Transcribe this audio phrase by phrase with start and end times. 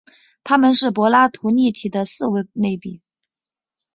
[0.43, 3.03] 它们是柏拉图立体的四维类比。